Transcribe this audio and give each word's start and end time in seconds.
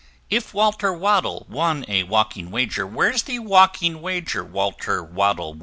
If 0.31 0.51
Walter 0.51 0.91
Waddle 0.91 1.45
won 1.47 1.85
a 1.87 2.01
Walking 2.01 2.49
Wager, 2.49 2.87
Where's 2.87 3.21
the 3.21 3.37
Walking 3.37 4.01
Wager 4.01 4.43
Walter 4.43 5.03
Waddle 5.03 5.53
won? 5.53 5.59